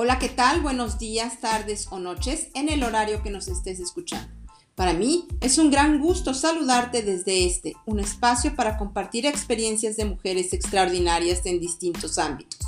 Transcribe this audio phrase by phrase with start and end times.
[0.00, 0.60] Hola, ¿qué tal?
[0.60, 4.32] Buenos días, tardes o noches en el horario que nos estés escuchando.
[4.76, 10.04] Para mí es un gran gusto saludarte desde este, un espacio para compartir experiencias de
[10.04, 12.60] mujeres extraordinarias en distintos ámbitos,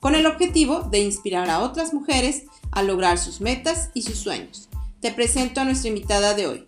[0.00, 4.70] con el objetivo de inspirar a otras mujeres a lograr sus metas y sus sueños.
[5.02, 6.64] Te presento a nuestra invitada de hoy.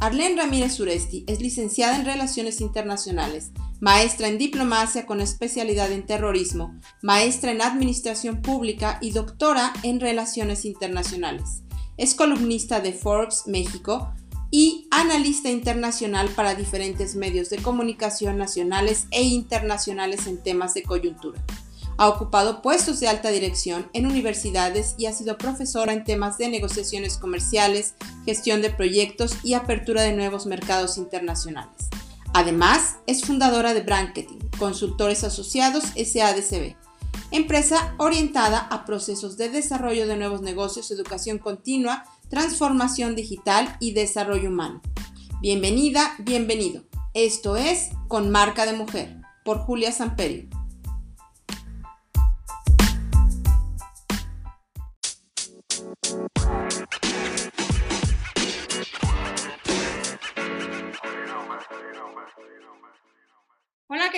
[0.00, 3.50] Arlene Ramírez Suresti es licenciada en Relaciones Internacionales,
[3.82, 10.64] maestra en diplomacia con especialidad en terrorismo, maestra en administración pública y doctora en relaciones
[10.64, 11.64] internacionales.
[11.96, 14.14] Es columnista de Forbes México,
[14.54, 21.42] y analista internacional para diferentes medios de comunicación nacionales e internacionales en temas de coyuntura.
[21.96, 26.48] Ha ocupado puestos de alta dirección en universidades y ha sido profesora en temas de
[26.48, 27.94] negociaciones comerciales,
[28.26, 31.88] gestión de proyectos y apertura de nuevos mercados internacionales.
[32.34, 36.76] Además, es fundadora de Branketing, Consultores Asociados SADCB,
[37.30, 44.48] empresa orientada a procesos de desarrollo de nuevos negocios, educación continua, transformación digital y desarrollo
[44.48, 44.80] humano.
[45.42, 46.84] Bienvenida, bienvenido.
[47.12, 50.48] Esto es Con Marca de Mujer, por Julia Samperio.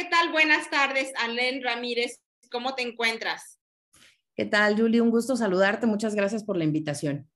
[0.04, 0.32] ¿Qué tal?
[0.32, 2.20] Buenas tardes, Alén Ramírez.
[2.50, 3.58] ¿Cómo te encuentras?
[4.36, 5.00] ¿Qué tal, Julie?
[5.00, 5.86] Un gusto saludarte.
[5.86, 7.30] Muchas gracias por la invitación.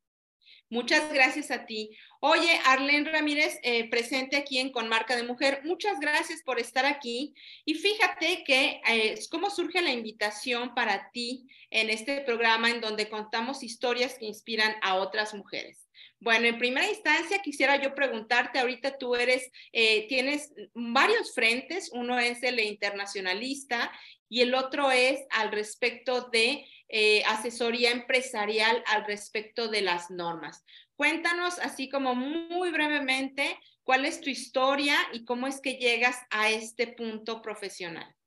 [0.69, 1.97] Muchas gracias a ti.
[2.21, 6.85] Oye, Arlene Ramírez, eh, presente aquí en Con Marca de Mujer, muchas gracias por estar
[6.85, 7.35] aquí.
[7.65, 13.09] Y fíjate que eh, cómo surge la invitación para ti en este programa en donde
[13.09, 15.88] contamos historias que inspiran a otras mujeres.
[16.21, 22.19] Bueno, en primera instancia quisiera yo preguntarte, ahorita tú eres, eh, tienes varios frentes, uno
[22.19, 23.93] es el internacionalista
[24.29, 30.65] y el otro es al respecto de eh, asesoría empresarial al respecto de las normas.
[30.97, 36.51] Cuéntanos así como muy brevemente cuál es tu historia y cómo es que llegas a
[36.51, 38.18] este punto profesional.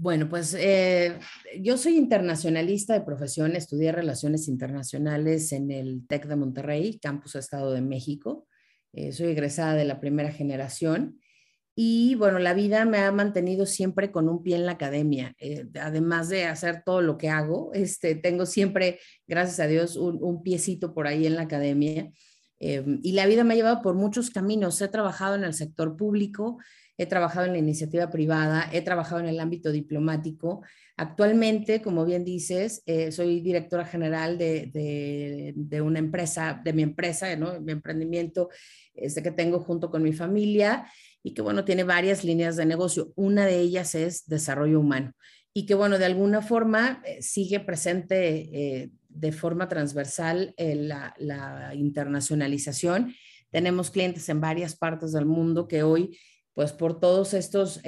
[0.00, 1.18] Bueno, pues eh,
[1.60, 7.72] yo soy internacionalista de profesión, estudié relaciones internacionales en el TEC de Monterrey, Campus Estado
[7.72, 8.46] de México.
[8.92, 11.18] Eh, soy egresada de la primera generación
[11.74, 15.34] y bueno, la vida me ha mantenido siempre con un pie en la academia.
[15.40, 20.42] Eh, además de hacer todo lo que hago, este, tengo siempre, gracias a Dios, un,
[20.44, 22.12] piecito por ahí en la academia.
[22.60, 24.80] Y la vida me ha llevado por muchos caminos.
[24.80, 26.58] He trabajado en el sector público,
[26.98, 30.62] he trabajado en la iniciativa privada, he trabajado en el ámbito diplomático.
[30.96, 37.34] Actualmente, como bien dices, eh, soy directora general de, de, una empresa, de mi empresa,
[37.36, 37.60] ¿no?
[37.60, 38.50] mi emprendimiento
[38.94, 40.86] este que tengo junto con mi familia
[41.22, 43.12] y que, bueno, tiene varias líneas de negocio.
[43.14, 45.14] Una de ellas es desarrollo humano
[45.58, 51.72] y que, bueno, de alguna forma eh, sigue presente eh, de forma transversal eh, la,
[51.74, 53.12] internacionalización.
[53.50, 56.16] Tenemos clientes en varias partes del mundo que hoy,
[56.58, 57.80] pues por todos estos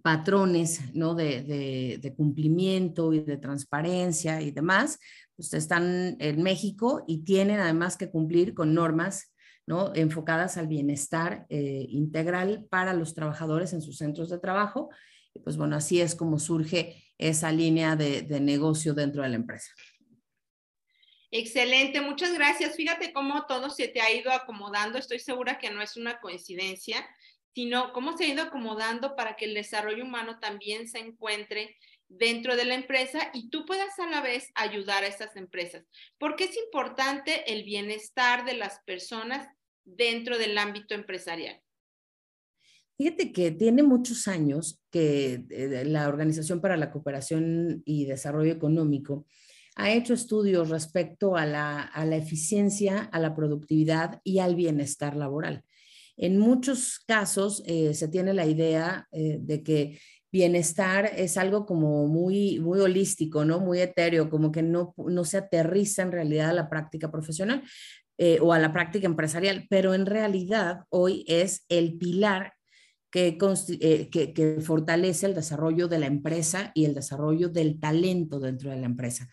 [0.00, 1.16] patrones ¿no?
[1.16, 5.00] de, de, cumplimiento y de transparencia y demás,
[5.34, 9.34] pues están en México y tienen además que cumplir con normas
[9.66, 9.92] ¿no?
[9.96, 14.90] enfocadas al bienestar eh, integral para los trabajadores en sus centros de trabajo.
[15.34, 19.34] Y pues bueno, así es como surge esa línea de, de negocio dentro de la
[19.34, 19.72] empresa.
[21.32, 22.76] Excelente, muchas gracias.
[22.76, 24.96] Fíjate cómo todo se te ha ido acomodando.
[24.96, 27.04] Estoy segura que no es una coincidencia,
[27.54, 31.76] sino cómo se ha ido acomodando para que el desarrollo humano también se encuentre
[32.08, 35.84] dentro de la empresa y tú puedas a la vez ayudar a estas empresas.
[36.18, 39.48] Porque es importante el bienestar de las personas
[39.96, 41.60] dentro del ámbito empresarial?
[42.96, 49.26] Fíjate que tiene muchos años que eh, la Organización para la Cooperación y Desarrollo Económico
[49.76, 55.64] ha hecho estudios respecto a la, eficiencia, a la productividad y al bienestar laboral.
[56.18, 59.98] En muchos casos eh, se tiene la idea eh, de que
[60.30, 63.60] bienestar es algo como muy, muy holístico, ¿no?
[63.60, 67.62] Muy etéreo, como que no, no se aterriza en realidad a la práctica profesional.
[68.20, 72.52] Eh, o a la práctica empresarial, pero en realidad hoy es el pilar
[73.12, 78.76] que, que, fortalece el desarrollo de la empresa y el desarrollo del talento dentro de
[78.76, 79.28] la empresa.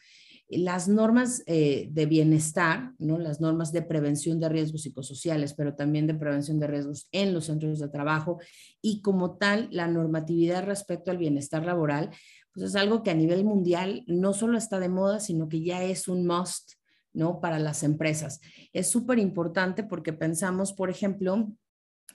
[0.47, 3.18] Las normas eh, de bienestar, ¿no?
[3.18, 7.45] las normas de prevención de riesgos psicosociales, pero también de prevención de riesgos en los
[7.45, 8.39] centros de trabajo
[8.81, 12.12] y como tal la normatividad respecto al bienestar laboral,
[12.53, 15.83] pues es algo que a nivel mundial no solo está de moda, sino que ya
[15.83, 16.74] es un must
[17.15, 17.39] ¿no?
[17.39, 18.42] Para las empresas.
[18.74, 21.50] Es súper importante porque pensamos, por ejemplo,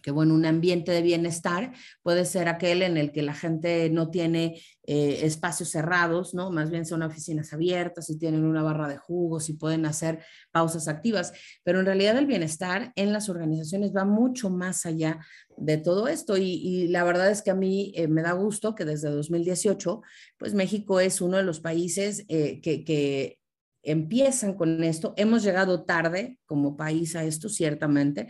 [0.01, 4.11] que bueno, un ambiente de bienestar puede ser aquel en el que la gente no
[4.11, 6.51] tiene eh, espacios cerrados, ¿no?
[6.51, 10.89] Más bien son oficinas abiertas y tienen una barra de jugos y pueden hacer pausas
[10.89, 11.33] activas,
[11.63, 15.21] pero en realidad el bienestar en las organizaciones va mucho más allá
[15.57, 18.85] de todo esto y, la verdad es que a mí eh, me da gusto que
[18.85, 20.03] desde 2018,
[20.39, 23.39] pues México es uno de los países eh, que, que
[23.83, 25.15] empiezan con esto.
[25.17, 28.29] Hemos llegado tarde como país a esto, ciertamente,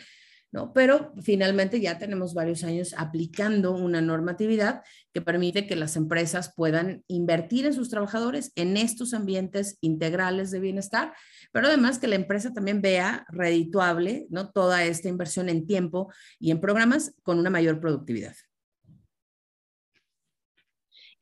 [0.52, 0.72] ¿no?
[0.72, 4.82] Pero finalmente ya tenemos varios años aplicando una normatividad
[5.12, 10.60] que permite que las empresas puedan invertir en sus trabajadores en estos ambientes integrales de
[10.60, 11.14] bienestar,
[11.52, 14.50] pero además que la empresa también vea redituable, ¿no?
[14.50, 18.34] Toda esta inversión en tiempo y en programas con una mayor productividad.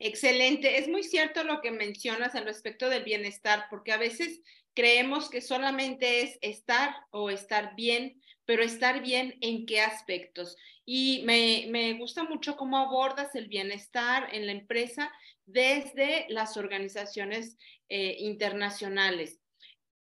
[0.01, 0.79] Excelente.
[0.79, 4.43] Es muy cierto lo que mencionas al respecto del bienestar, porque a veces
[4.75, 10.57] creemos que solamente es estar o estar bien, pero estar bien en qué aspectos.
[10.87, 15.13] Y me, gusta mucho cómo abordas el bienestar en la empresa
[15.45, 17.59] desde las organizaciones
[17.91, 19.39] eh, internacionales.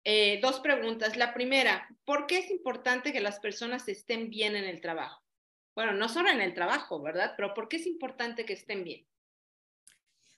[0.03, 1.17] Eh, dos preguntas.
[1.17, 5.23] La primera, ¿por qué es importante que las personas estén bien en el trabajo?
[5.73, 7.33] Bueno, no solo en el trabajo, ¿verdad?
[7.35, 9.07] Pero ¿por qué es importante que estén bien?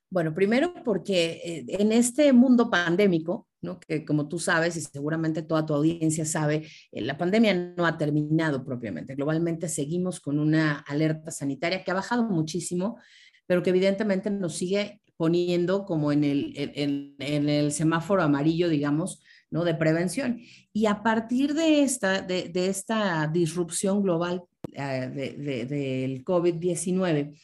[0.09, 3.79] Bueno, primero porque eh, en este mundo pandémico, ¿no?
[3.79, 7.97] que como tú sabes y seguramente toda tu audiencia sabe, eh, la pandemia no ha
[7.97, 9.15] terminado propiamente.
[9.15, 12.97] Globalmente seguimos con una alerta sanitaria que ha bajado muchísimo,
[13.45, 19.19] pero que evidentemente nos sigue poniendo como en el, en, el semáforo amarillo, digamos,
[19.49, 19.63] ¿no?
[19.63, 20.39] de prevención.
[20.71, 24.43] Y a partir de esta, de, esta disrupción global
[24.73, 27.35] eh, del COVID-19,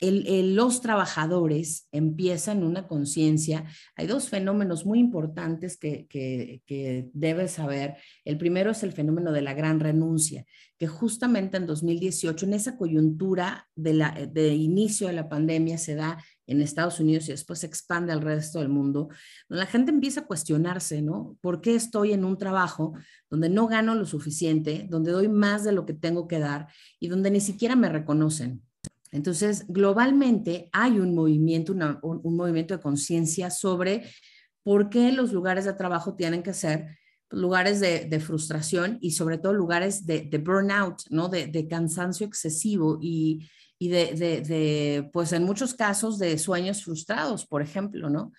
[0.00, 3.64] los trabajadores empiezan una conciencia.
[3.96, 7.96] Hay dos fenómenos muy importantes que, que, debes saber.
[8.24, 10.44] El primero es el fenómeno de la gran renuncia,
[10.78, 16.18] que justamente en 2018, en esa coyuntura de, de inicio de la pandemia, se da
[16.46, 19.08] en Estados Unidos y después se expande al resto del mundo,
[19.48, 21.36] la gente empieza a cuestionarse, ¿no?
[21.40, 22.94] ¿Por qué estoy en un trabajo
[23.30, 26.66] donde no gano lo suficiente, donde doy más de lo que tengo que dar
[26.98, 28.62] y donde ni siquiera me reconocen?
[29.12, 34.04] Entonces, globalmente hay un movimiento, un, movimiento de conciencia sobre
[34.62, 36.98] por qué los lugares de trabajo tienen que ser
[37.30, 41.28] lugares de, frustración y sobre todo lugares de, burnout, ¿no?
[41.28, 43.48] De, cansancio excesivo y,
[43.80, 48.32] de, pues en muchos casos, de sueños frustrados, por ejemplo, ¿no?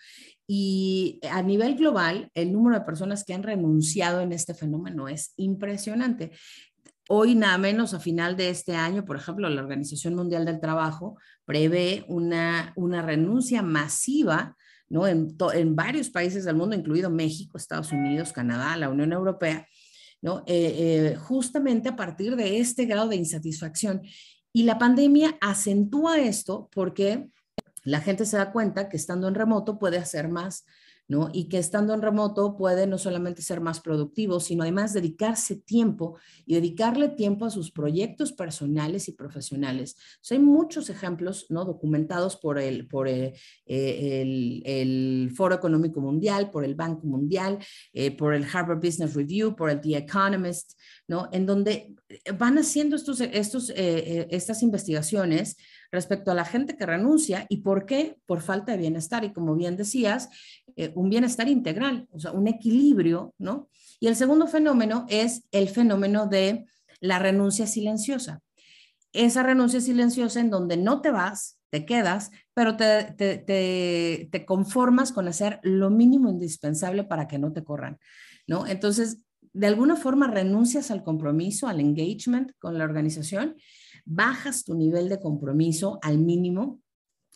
[0.48, 5.34] Y a nivel global, el número de personas que han renunciado en este fenómeno es
[5.38, 6.32] impresionante.
[7.14, 11.18] Hoy, nada menos, a final de este año, por ejemplo, la Organización Mundial del Trabajo
[11.44, 14.56] prevé una, una renuncia masiva
[14.88, 15.06] ¿no?
[15.06, 15.36] en,
[15.76, 19.68] varios países del mundo, incluido México, Estados Unidos, Canadá, la Unión Europea,
[20.22, 20.46] ¿no?
[20.48, 24.04] Eh, eh, justamente a partir de este grado de insatisfacción.
[24.54, 27.28] Y la pandemia acentúa esto porque
[27.84, 30.64] la gente se da cuenta que estando en remoto puede hacer más
[31.34, 36.18] y que estando en remoto puede no solamente ser más productivo, sino además dedicarse tiempo
[36.46, 39.98] y dedicarle tiempo a sus proyectos personales y profesionales.
[40.30, 41.66] hay muchos ejemplos, ¿no?
[41.66, 43.34] Documentados por el, por eh,
[43.66, 47.60] el, el, Foro Económico Mundial, por el Banco Mundial,
[47.94, 50.80] eh, por el Harvard Business Review, por el The Economist,
[51.32, 51.96] En donde
[52.38, 55.58] van haciendo estos, estos, eh, estas investigaciones
[55.92, 59.24] respecto a la gente que renuncia y por qué, por falta de bienestar.
[59.24, 60.30] Y como bien decías,
[60.76, 63.70] eh, un bienestar integral, o sea, un equilibrio, ¿no?
[64.00, 66.66] Y el segundo fenómeno es el fenómeno de
[67.02, 68.42] la renuncia silenciosa.
[69.14, 75.12] Esa renuncia silenciosa en donde no te vas, te quedas, pero te, te, te, conformas
[75.12, 77.98] con hacer lo mínimo indispensable para que no te corran,
[78.48, 78.68] ¿no?
[78.68, 79.20] Entonces,
[79.54, 83.56] de alguna forma renuncias al compromiso, al engagement con la organización
[84.06, 86.80] bajas tu nivel de compromiso al mínimo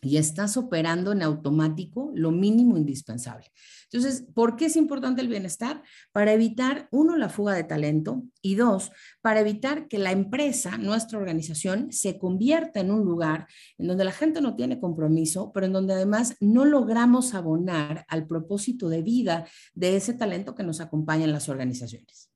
[0.01, 3.51] y estás operando en automático lo mínimo indispensable.
[3.85, 5.81] Entonces, ¿por qué es importante el bienestar?
[6.11, 11.17] Para evitar, uno, la fuga de talento y dos, para evitar que la empresa, nuestra
[11.17, 13.47] organización, se convierta en un lugar
[13.77, 18.27] en donde la gente no tiene compromiso, pero en donde además no logramos abonar al
[18.27, 22.29] propósito de vida de ese talento que nos acompaña en las organizaciones.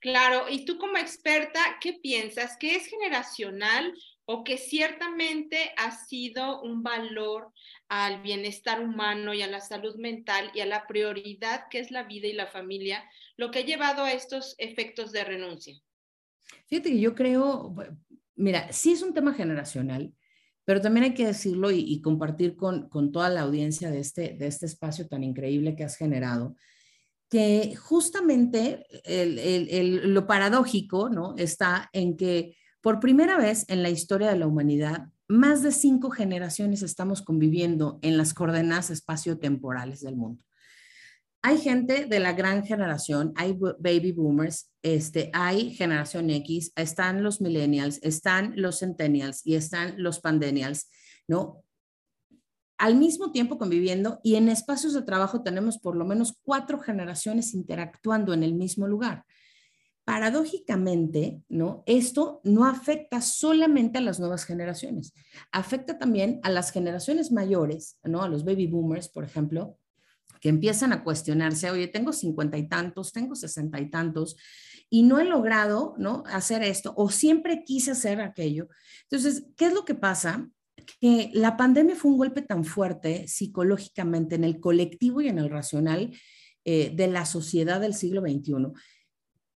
[0.00, 2.56] Claro, y tú como experta, ¿qué piensas?
[2.56, 3.92] ¿Que es generacional
[4.30, 7.50] o que ciertamente ha sido un valor
[7.88, 12.02] al bienestar humano y a la salud mental y a la prioridad que es la
[12.02, 13.02] vida y la familia,
[13.38, 15.80] lo que ha llevado a estos efectos de renuncia?
[16.66, 17.74] Fíjate que yo creo,
[18.36, 20.12] mira, sí es un tema generacional,
[20.66, 24.46] pero también hay que decirlo y, compartir con, con, toda la audiencia de este, de
[24.46, 26.54] este espacio tan increíble que has generado
[27.30, 28.86] que justamente
[30.04, 31.34] lo paradójico ¿no?
[31.36, 36.10] está en que por primera vez en la historia de la humanidad, más de cinco
[36.10, 40.42] generaciones estamos conviviendo en las coordenadas espaciotemporales del mundo.
[41.42, 47.40] Hay gente de la gran generación, hay baby boomers, este, hay generación X, están los
[47.40, 50.90] millennials, están los centennials y están los pandenials,
[51.28, 51.62] ¿no?
[52.76, 57.54] Al mismo tiempo conviviendo y en espacios de trabajo tenemos por lo menos cuatro generaciones
[57.54, 59.24] interactuando en el mismo lugar.
[60.08, 61.82] Paradójicamente, ¿no?
[61.84, 65.12] Esto no afecta solamente a las nuevas generaciones,
[65.52, 68.22] afecta también a las generaciones mayores, ¿no?
[68.22, 69.76] A los baby boomers, por ejemplo,
[70.40, 74.38] que empiezan a cuestionarse, oye, tengo cincuenta y tantos, tengo sesenta y tantos,
[74.88, 76.22] y no he logrado, ¿no?
[76.28, 78.68] Hacer esto, o siempre quise hacer aquello.
[79.10, 80.48] Entonces, ¿qué es lo que pasa?
[81.02, 85.50] Que la pandemia fue un golpe tan fuerte psicológicamente en el colectivo y en el
[85.50, 86.16] racional
[86.64, 88.72] eh, de la sociedad del siglo XXI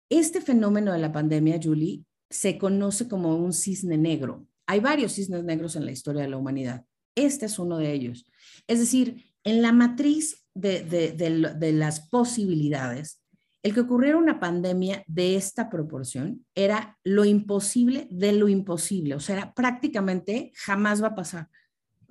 [0.09, 4.47] este fenómeno de la pandemia, Julie, se conoce como un cisne negro.
[4.67, 6.85] Hay varios cisnes negros en la historia de la humanidad.
[7.15, 8.25] Este es uno de ellos.
[8.67, 13.21] Es decir, en la matriz de, las posibilidades,
[13.63, 19.15] el que ocurriera una pandemia de esta proporción era lo imposible de lo imposible.
[19.15, 21.49] O sea, prácticamente jamás va a pasar.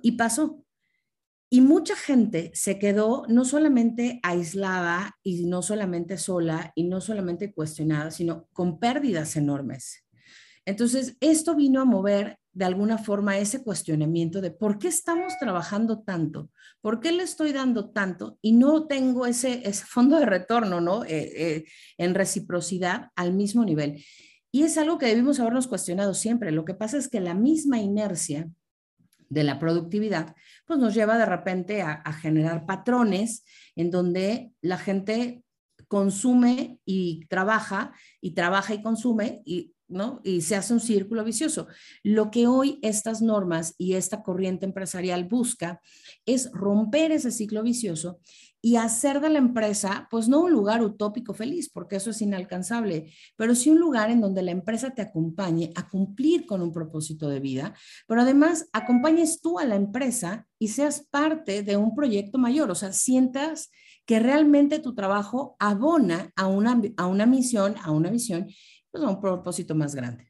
[0.01, 0.63] Y pasó.
[1.51, 7.53] Y mucha gente se quedó no solamente aislada y no solamente sola y no solamente
[7.53, 10.05] cuestionada, sino con pérdidas enormes.
[10.65, 16.01] Entonces, esto vino a mover de alguna forma ese cuestionamiento de por qué estamos trabajando
[16.01, 16.51] tanto,
[16.81, 21.03] por qué le estoy dando tanto y no tengo ese, ese fondo de retorno, ¿no?
[21.05, 21.65] Eh, eh,
[21.97, 24.03] en reciprocidad al mismo nivel.
[24.51, 26.51] Y es algo que debimos habernos cuestionado siempre.
[26.51, 28.49] Lo que pasa es que la misma inercia
[29.29, 33.45] de la productividad, pues nos lleva de repente a, generar patrones
[33.75, 35.43] en donde la gente
[35.87, 40.21] consume y trabaja y trabaja y consume y ¿no?
[40.23, 41.67] Y se hace un círculo vicioso.
[42.03, 45.81] Lo que hoy estas normas y esta corriente empresarial busca
[46.27, 48.19] es romper ese ciclo vicioso
[48.61, 53.11] y hacer de la empresa, pues no un lugar utópico feliz, porque eso es inalcanzable,
[53.35, 57.29] pero sí un lugar en donde la empresa te acompañe a cumplir con un propósito
[57.29, 57.73] de vida,
[58.07, 62.75] pero además acompañes tú a la empresa y seas parte de un proyecto mayor, o
[62.75, 63.69] sea, sientas
[64.05, 68.47] que realmente tu trabajo abona a una, a una misión, a una visión,
[68.91, 70.28] pues a un propósito más grande.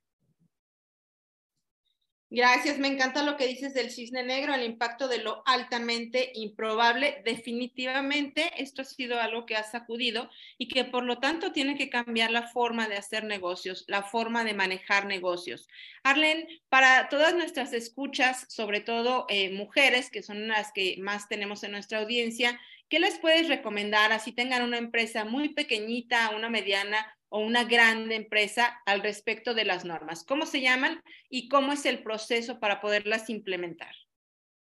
[2.32, 7.24] Gracias, me encanta lo que dices del cisne negro, el impacto de lo altamente improbable.
[7.26, 11.90] Definitivamente esto ha sido algo que ha sacudido y que por lo tanto tiene que
[11.90, 15.68] cambiar la forma de hacer negocios, la forma de manejar negocios.
[16.04, 21.64] Arlen, para todas nuestras escuchas, sobre todo eh, mujeres, que son las que más tenemos
[21.64, 27.08] en nuestra audiencia, ¿qué les puedes recomendar así tengan una empresa muy pequeñita, una mediana
[27.30, 30.24] o una grande empresa al respecto de las normas?
[30.24, 33.94] ¿Cómo se llaman y cómo es el proceso para poderlas implementar?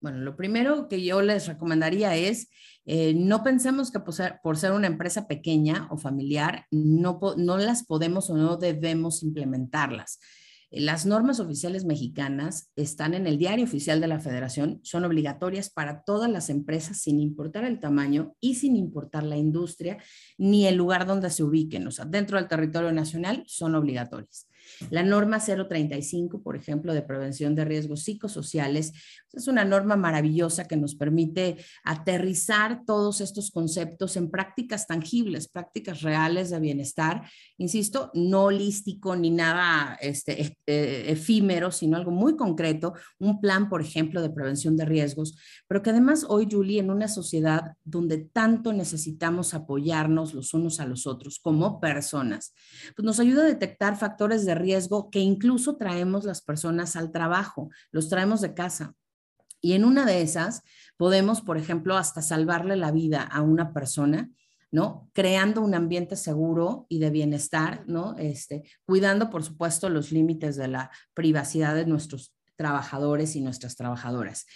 [0.00, 2.50] Bueno, lo primero que yo les recomendaría es,
[2.84, 7.56] eh, no pensemos que por ser, por ser, una empresa pequeña o familiar, no, no
[7.56, 10.20] las podemos o no debemos implementarlas.
[10.78, 16.02] Las normas oficiales mexicanas están en el diario oficial de la federación, son obligatorias para
[16.02, 19.96] todas las empresas sin importar el tamaño y sin importar la industria
[20.36, 21.86] ni el lugar donde se ubiquen.
[21.86, 24.48] O sea, dentro del territorio nacional son obligatorias.
[24.90, 28.92] La norma 035, por ejemplo, de prevención de riesgos psicosociales,
[29.32, 36.02] es una norma maravillosa que nos permite aterrizar todos estos conceptos en prácticas tangibles, prácticas
[36.02, 37.28] reales de bienestar.
[37.58, 43.82] Insisto, no holístico ni nada este, eh, efímero, sino algo muy concreto, un plan, por
[43.82, 45.36] ejemplo, de prevención de riesgos,
[45.68, 50.86] pero que además hoy, Julie, en una sociedad donde tanto necesitamos apoyarnos los unos a
[50.86, 52.54] los otros como personas,
[52.94, 57.70] pues nos ayuda a detectar factores de riesgo que incluso traemos las personas al trabajo,
[57.90, 58.94] los traemos de casa.
[59.60, 60.62] Y en una de esas
[60.96, 64.30] podemos, por ejemplo, hasta salvarle la vida a una persona,
[64.70, 65.08] ¿no?
[65.12, 68.16] Creando un ambiente seguro y de bienestar, ¿no?
[68.18, 74.46] Este, cuidando, por supuesto, los límites de la privacidad de nuestros trabajadores y nuestras trabajadoras.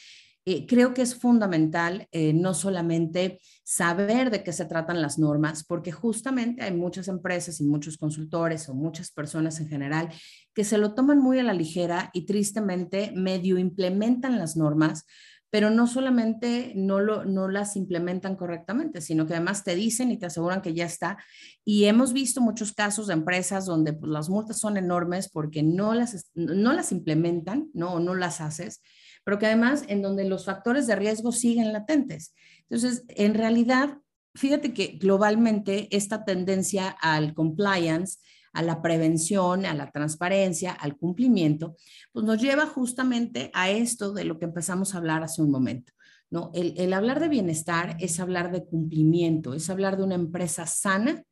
[0.46, 5.64] Eh, creo que es fundamental eh, no solamente saber de qué se tratan las normas,
[5.64, 10.08] porque justamente hay muchas empresas y muchos consultores o muchas personas en general
[10.54, 15.04] que se lo toman muy a la ligera y tristemente medio implementan las normas,
[15.50, 20.16] pero no solamente no, lo, no las implementan correctamente, sino que además te dicen y
[20.16, 21.18] te aseguran que ya está.
[21.64, 25.92] Y hemos visto muchos casos de empresas donde pues, las multas son enormes porque no
[25.92, 27.94] las, no las implementan, ¿no?
[27.94, 28.80] O no las haces
[29.24, 32.34] pero que además en donde los factores de riesgo siguen latentes.
[32.68, 33.98] Entonces, en realidad,
[34.34, 38.18] fíjate que globalmente esta tendencia al compliance,
[38.52, 41.76] a la prevención, a la transparencia, al cumplimiento,
[42.12, 45.92] pues nos lleva justamente a esto de lo que empezamos a hablar hace un momento.
[46.30, 46.50] ¿no?
[46.54, 51.24] El, el hablar de bienestar es hablar de cumplimiento, es hablar de una empresa sana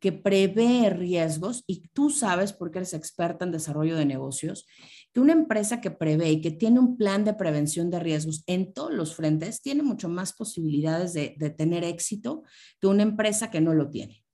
[0.00, 4.66] que prevé riesgos y tú sabes, porque eres experta en desarrollo de negocios,
[5.14, 8.74] que una empresa que prevé y que tiene un plan de prevención de riesgos en
[8.74, 12.42] todos los frentes tiene mucho más posibilidades de, tener éxito
[12.80, 14.24] que una empresa que no lo tiene.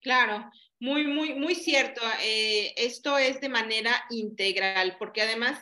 [0.00, 2.00] Claro, muy, muy, muy cierto.
[2.22, 5.60] Eh, esto es de manera integral, porque además,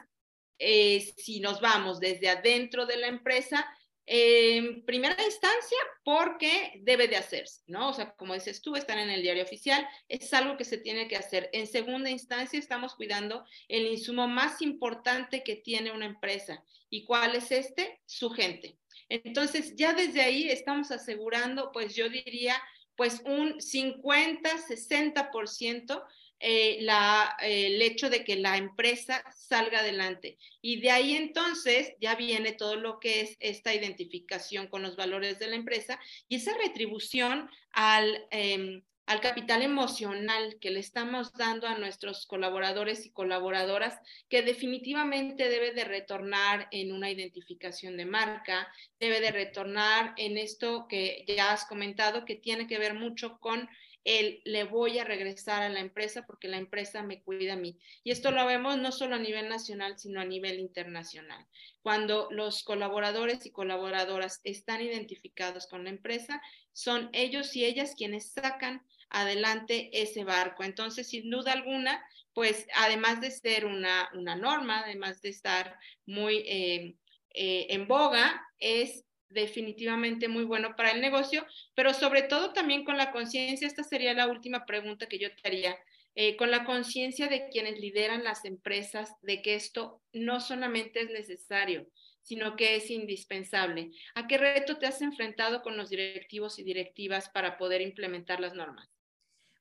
[0.59, 3.67] eh, si nos vamos desde adentro de la empresa,
[4.11, 7.91] en primera instancia porque debe de hacerse, ¿no?
[7.91, 11.09] O sea, como dices tú, están en el diario oficial, es algo que se tiene
[11.09, 11.51] que hacer.
[11.53, 16.65] En segunda instancia estamos cuidando el insumo más importante que tiene una empresa.
[16.89, 18.01] ¿Y cuál es este?
[18.07, 18.79] Su gente.
[19.11, 22.57] Entonces, ya desde ahí estamos asegurando, pues yo diría,
[22.97, 26.03] pues un 50, 60%
[26.41, 30.39] eh, la, el hecho de que la empresa salga adelante.
[30.63, 35.39] Y de ahí entonces ya viene todo lo que es esta identificación con los valores
[35.39, 41.67] de la empresa y esa retribución al, em, al capital emocional que le estamos dando
[41.67, 48.69] a nuestros colaboradores y colaboradoras, que definitivamente debe de retornar en una identificación de marca,
[49.01, 53.69] debe de retornar en esto que ya has comentado, que tiene que ver mucho con
[54.05, 57.79] el le voy a regresar a la empresa porque la empresa me cuida a mí.
[58.05, 61.47] Y esto lo vemos no solo a nivel nacional, sino a nivel internacional.
[61.83, 66.41] Cuando los colaboradores y colaboradoras están identificados con la empresa,
[66.73, 70.65] son ellos y ellas quienes sacan adelante ese barco.
[70.65, 72.03] Entonces, sin duda alguna,
[72.35, 76.97] pues además de ser una, una norma, además de estar muy eh,
[77.35, 82.97] eh, en boga, es definitivamente muy bueno para el negocio, pero sobre todo también con
[82.97, 85.77] la conciencia, esta sería la última pregunta que yo te haría,
[86.15, 91.11] eh, con la conciencia de quienes lideran las empresas, de que esto no solamente es
[91.11, 91.87] necesario,
[92.23, 93.91] sino que es indispensable.
[94.15, 98.55] ¿A qué reto te has enfrentado con los directivos y directivas para poder implementar las
[98.55, 98.89] normas?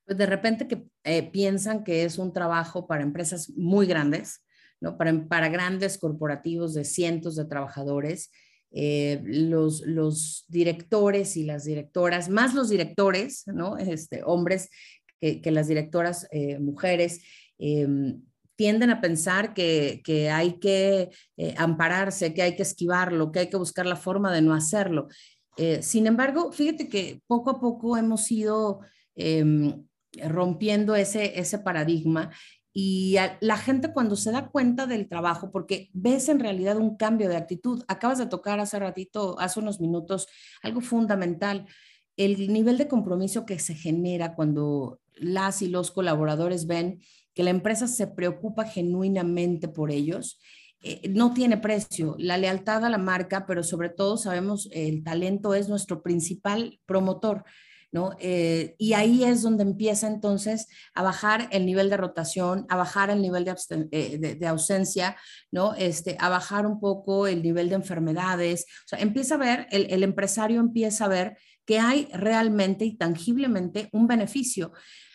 [0.04, 4.44] Pues de repente que eh, piensan que es un trabajo para empresas muy grandes,
[4.80, 4.96] ¿no?
[4.96, 8.30] Para, para grandes corporativos de cientos de trabajadores
[8.70, 13.78] eh, los, los, directores y las directoras, más los directores, ¿no?
[13.78, 14.68] Este, hombres
[15.20, 17.22] que, las directoras eh, mujeres,
[17.58, 18.22] em,
[18.56, 23.48] tienden a pensar que, que hay que eh, ampararse, que hay que esquivarlo, que hay
[23.48, 25.08] que buscar la forma de no hacerlo.
[25.80, 28.80] sin embargo, fíjate que poco a poco hemos ido
[29.16, 29.84] em,
[30.22, 32.30] rompiendo ese, ese paradigma
[32.80, 37.28] y la gente cuando se da cuenta del trabajo, porque ves en realidad un cambio
[37.28, 40.28] de actitud, acabas de tocar hace ratito, hace unos minutos,
[40.62, 41.66] algo fundamental,
[42.16, 47.00] el nivel de compromiso que se genera cuando las y los colaboradores ven
[47.34, 50.40] que la empresa se preocupa genuinamente por ellos,
[50.80, 52.14] eh, no tiene precio.
[52.16, 57.44] La lealtad a la marca, pero sobre todo sabemos el talento es nuestro principal promotor.
[57.90, 58.12] ¿No?
[58.20, 63.10] Eh, y ahí es donde empieza entonces a bajar el nivel de rotación, a bajar
[63.10, 65.16] el nivel de, eh, ausencia,
[65.50, 65.74] ¿no?
[65.74, 68.66] Este, a bajar un poco el nivel de enfermedades.
[68.84, 72.96] O sea, empieza a ver, el, el empresario empieza a ver que hay realmente y
[72.96, 74.72] tangiblemente un beneficio.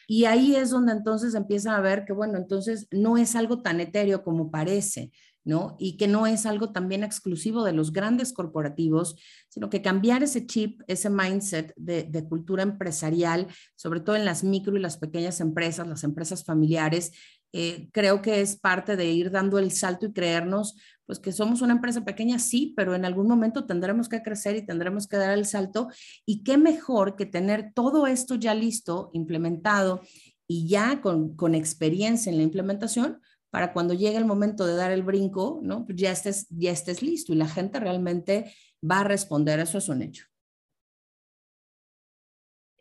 [0.07, 3.79] Y ahí es donde entonces empiezan a ver que, bueno, entonces no es algo tan
[3.79, 5.11] etéreo como parece,
[5.45, 5.75] ¿no?
[5.79, 9.15] Y que no es algo también exclusivo de los grandes corporativos,
[9.49, 14.75] sino que cambiar ese chip, ese mindset de, cultura empresarial, sobre todo en las micro
[14.75, 17.11] y las pequeñas empresas, las empresas familiares,
[17.55, 20.75] eh, creo que es parte de ir dando el salto y creernos,
[21.05, 24.65] pues que somos una empresa pequeña, sí, pero en algún momento tendremos que crecer y
[24.65, 25.89] tendremos que dar el salto.
[26.25, 30.01] Y qué mejor que tener todo esto ya listo, implementado
[30.47, 33.19] y ya con, con experiencia en la implementación,
[33.53, 35.85] para cuando llegue el momento de dar el brinco, ¿no?
[35.85, 38.51] Pues ya estés, ya estés listo y la gente realmente
[38.83, 40.25] va a responder, eso es un hecho.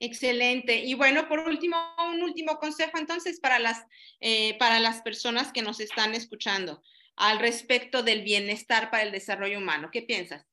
[0.01, 0.83] Excelente.
[0.83, 1.77] Y bueno, por último,
[2.11, 3.85] un último consejo entonces para las,
[4.21, 6.83] eh, para las personas que nos están escuchando
[7.17, 9.91] al respecto del bienestar para el desarrollo humano.
[9.93, 10.47] ¿Qué piensas?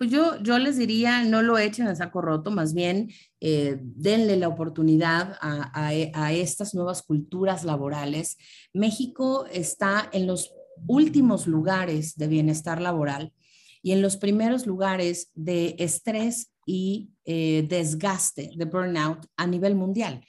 [0.00, 4.38] Pues yo, yo les diría, no lo echen a saco roto, más bien eh, denle
[4.38, 8.38] la oportunidad a, a, estas nuevas culturas laborales.
[8.72, 10.54] México está en los
[10.86, 13.34] últimos lugares de bienestar laboral
[13.82, 20.24] y en los primeros lugares de estrés y eh, desgaste, de burnout a nivel mundial.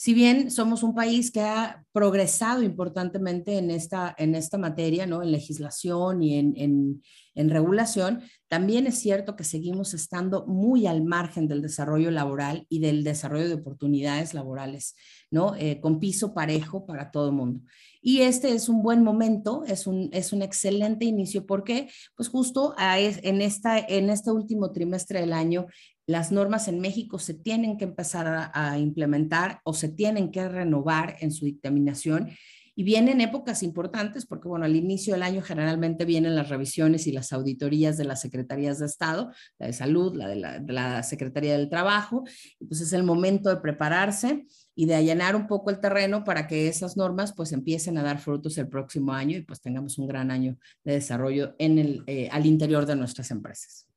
[0.00, 5.24] Si bien somos un país que ha progresado importantemente en esta, en esta materia, ¿no?
[5.24, 7.02] en legislación y en,
[7.34, 13.02] regulación, también es cierto que seguimos estando muy al margen del desarrollo laboral y del
[13.02, 14.94] desarrollo de oportunidades laborales,
[15.30, 15.54] ¿no?
[15.54, 17.60] Eh, con piso parejo para todo el mundo.
[18.00, 22.74] Y este es un buen momento, es un, es un excelente inicio porque, pues justo
[22.78, 25.66] en, esta, en este último trimestre del año
[26.08, 31.16] las normas en México se tienen que empezar a, implementar o se tienen que renovar
[31.20, 32.30] en su dictaminación.
[32.74, 37.12] Y vienen épocas importantes porque, bueno, al inicio del año generalmente vienen las revisiones y
[37.12, 41.68] las auditorías de las secretarías de Estado, la de Salud, la de la, Secretaría del
[41.68, 42.24] Trabajo.
[42.58, 46.46] Y pues es el momento de prepararse y de allanar un poco el terreno para
[46.46, 50.06] que esas normas pues empiecen a dar frutos el próximo año y pues tengamos un
[50.06, 53.87] gran año de desarrollo en el, eh, al interior de nuestras empresas.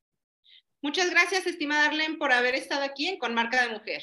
[0.84, 4.02] Muchas gracias, estimada Arlen, por haber estado aquí en Con Marca de Mujer.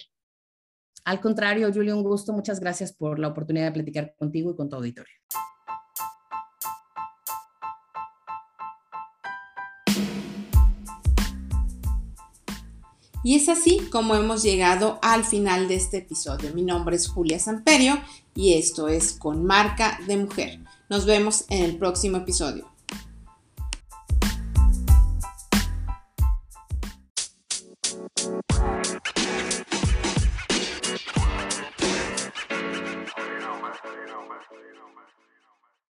[1.04, 2.32] Al contrario, Julio, un gusto.
[2.32, 5.14] Muchas gracias por la oportunidad de platicar contigo y con tu auditorio.
[13.24, 16.54] Y es así como hemos llegado al final de este episodio.
[16.54, 18.00] Mi nombre es Julia Samperio
[18.36, 20.60] y esto es Con Marca de Mujer.
[20.88, 22.77] Nos vemos en el próximo episodio.